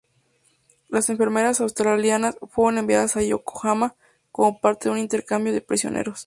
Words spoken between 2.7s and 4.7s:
enviadas a Yokohama como